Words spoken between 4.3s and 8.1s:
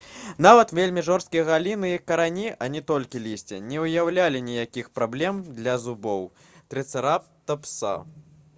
ніякіх праблем для зубоў трыцэратапса